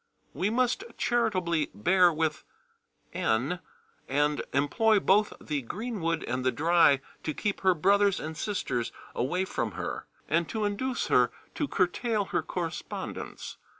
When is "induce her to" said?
10.65-11.67